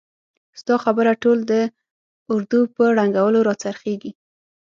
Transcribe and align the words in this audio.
ستا 0.59 0.75
خبره 0.85 1.11
ټول 1.23 1.37
د 1.51 1.53
اردو 2.33 2.61
په 2.75 2.83
ړنګولو 2.97 3.39
را 3.47 3.55
څرخیږي! 3.63 4.11